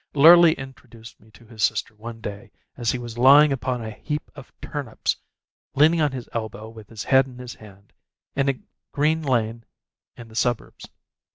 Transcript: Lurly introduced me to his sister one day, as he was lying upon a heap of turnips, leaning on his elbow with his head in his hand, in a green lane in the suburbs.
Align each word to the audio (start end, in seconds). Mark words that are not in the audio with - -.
Lurly 0.15 0.53
introduced 0.53 1.19
me 1.19 1.29
to 1.29 1.45
his 1.45 1.61
sister 1.61 1.93
one 1.93 2.21
day, 2.21 2.49
as 2.75 2.89
he 2.91 2.97
was 2.97 3.19
lying 3.19 3.53
upon 3.53 3.83
a 3.85 3.91
heap 4.01 4.31
of 4.33 4.51
turnips, 4.59 5.15
leaning 5.75 6.01
on 6.01 6.11
his 6.11 6.27
elbow 6.33 6.69
with 6.69 6.89
his 6.89 7.03
head 7.03 7.27
in 7.27 7.37
his 7.37 7.53
hand, 7.53 7.93
in 8.35 8.49
a 8.49 8.59
green 8.93 9.21
lane 9.21 9.63
in 10.17 10.27
the 10.27 10.33
suburbs. 10.35 10.89